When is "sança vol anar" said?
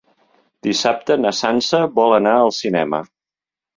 1.41-2.35